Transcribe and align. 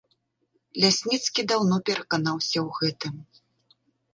Лясніцкі 0.83 1.45
даўно 1.53 1.75
пераканаўся 1.91 2.57
ў 2.67 2.69
гэтым. 2.81 3.15